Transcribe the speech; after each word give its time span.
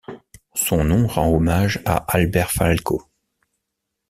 Son 0.55 0.83
nom 0.83 1.05
rend 1.05 1.27
hommage 1.31 1.79
à 1.85 1.97
Albert 2.11 2.49
Falco. 2.49 3.03